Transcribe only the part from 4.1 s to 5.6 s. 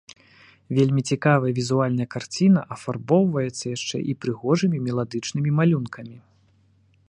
і прыгожымі меладычнымі